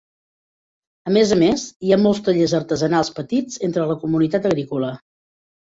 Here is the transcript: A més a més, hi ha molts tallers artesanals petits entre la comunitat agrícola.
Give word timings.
A 1.11 1.13
més 1.17 1.33
a 1.35 1.37
més, 1.43 1.67
hi 1.89 1.93
ha 1.97 2.01
molts 2.07 2.23
tallers 2.29 2.57
artesanals 2.63 3.15
petits 3.21 3.65
entre 3.69 3.87
la 3.93 4.01
comunitat 4.07 4.53
agrícola. 4.55 4.95